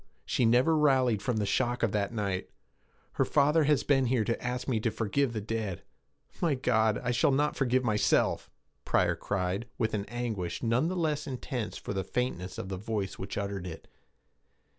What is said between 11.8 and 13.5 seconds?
the faintness of the voice which